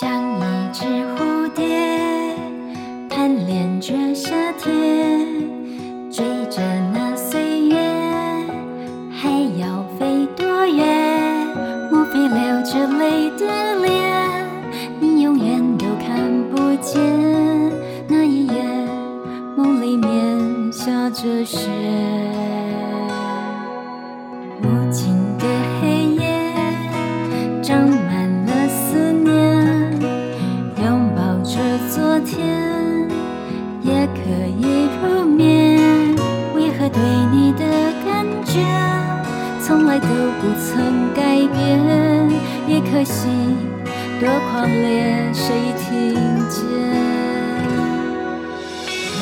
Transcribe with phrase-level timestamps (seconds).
[0.00, 0.08] 像
[0.40, 1.66] 一只蝴蝶，
[3.10, 5.28] 贪恋着夏天，
[6.10, 6.62] 追着
[6.94, 7.76] 那岁月，
[9.10, 9.28] 还
[9.60, 11.46] 要飞多远？
[11.90, 14.48] 莫非流着泪的脸，
[14.98, 16.98] 你永远都看不见？
[18.08, 18.64] 那一夜，
[19.58, 21.68] 梦里面下着雪，
[34.06, 34.20] 可
[34.58, 35.80] 以入眠。
[36.54, 37.00] 为何对
[37.32, 37.64] 你的
[38.04, 38.60] 感觉，
[39.60, 41.20] 从来都不曾改
[41.54, 42.30] 变？
[42.68, 43.56] 一颗心
[44.20, 46.14] 多狂烈，谁听
[46.48, 46.62] 见？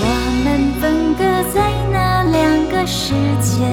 [0.02, 0.04] 我
[0.44, 0.46] 们
[0.80, 1.20] 分隔
[1.52, 1.56] 在
[1.90, 2.38] 那两
[2.70, 3.66] 个世界，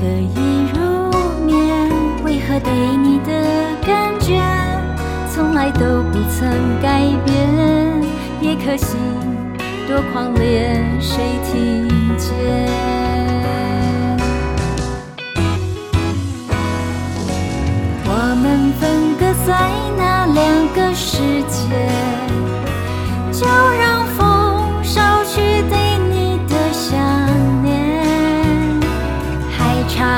[0.00, 1.10] 可以入
[1.44, 1.90] 眠，
[2.24, 3.32] 为何对你的
[3.84, 4.40] 感觉，
[5.34, 6.48] 从来都不曾
[6.80, 7.36] 改变。
[8.40, 8.96] 一颗心
[9.88, 13.07] 多狂烈，谁听见？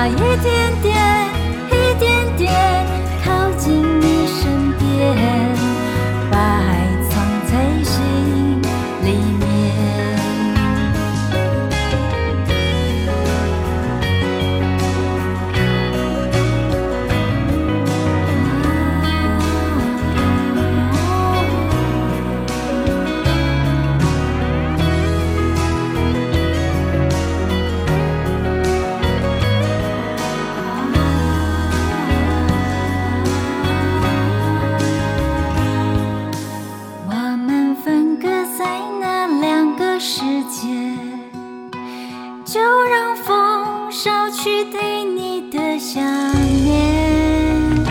[0.06, 1.28] 一点点
[1.68, 2.86] 一点点
[3.24, 5.49] 靠近你身边。
[42.52, 46.02] 就让风捎去对你的想
[46.64, 47.86] 念，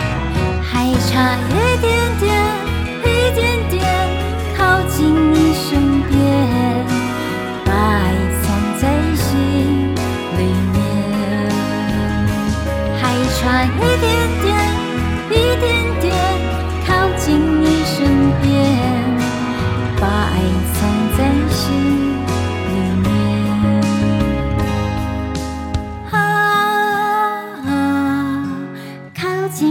[0.62, 1.88] 还差一点
[2.20, 2.28] 点，
[3.02, 3.40] 一点
[3.70, 3.82] 点
[4.58, 6.20] 靠近你身边，
[7.64, 8.12] 把爱
[8.42, 8.44] 藏
[8.78, 8.84] 在
[9.16, 9.94] 心
[10.36, 10.40] 里
[10.74, 10.78] 面，
[13.00, 13.02] 还
[13.40, 13.66] 差一
[13.98, 14.19] 点，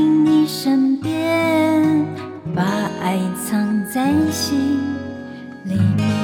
[0.09, 2.05] 你身边
[2.55, 2.63] 把
[3.01, 4.79] 爱藏在心
[5.65, 6.18] 里面。